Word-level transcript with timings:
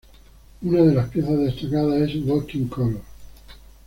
Una 0.63 0.81
de 0.81 0.95
las 0.95 1.09
piezas 1.09 1.37
destacadas 1.37 2.09
es 2.09 2.25
Walking 2.25 2.65
Colours. 2.69 3.03